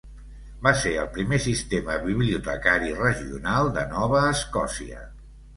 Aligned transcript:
Va 0.67 0.71
ser 0.83 0.93
el 1.01 1.09
primer 1.17 1.39
sistema 1.43 1.99
bibliotecari 2.07 2.97
regional 3.03 3.73
de 3.79 3.85
Nova 3.95 4.27
Escòcia. 4.31 5.07